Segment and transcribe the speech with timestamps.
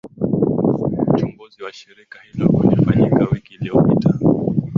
[1.09, 4.13] uchunguzi wa shirika hilo ulifanyika wiki iliyopita